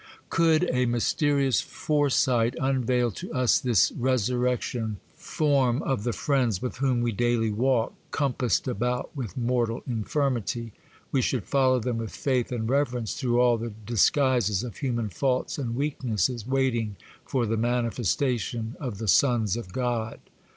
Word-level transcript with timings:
Could 0.31 0.67
a 0.73 0.87
mysterious 0.87 1.61
foresight 1.61 2.55
unveil 2.59 3.11
to 3.11 3.31
us 3.33 3.59
this 3.59 3.91
resurrection 3.91 4.97
form 5.15 5.83
of 5.83 6.05
the 6.05 6.11
friends 6.11 6.59
with 6.59 6.77
whom 6.77 7.01
we 7.01 7.11
daily 7.11 7.51
walk, 7.51 7.93
compassed 8.09 8.67
about 8.67 9.15
with 9.15 9.37
mortal 9.37 9.83
infirmity, 9.85 10.73
we 11.11 11.21
should 11.21 11.43
follow 11.43 11.79
them 11.79 11.99
with 11.99 12.15
faith 12.15 12.51
and 12.51 12.67
reverence 12.67 13.13
through 13.13 13.39
all 13.39 13.59
the 13.59 13.73
disguises 13.85 14.63
of 14.63 14.77
human 14.77 15.09
faults 15.09 15.59
and 15.59 15.75
weaknesses, 15.75 16.47
'waiting 16.47 16.95
for 17.23 17.45
the 17.45 17.55
manifestation 17.55 18.75
of 18.79 18.97
the 18.97 19.07
sons 19.07 19.55
of 19.55 19.71
God. 19.71 20.19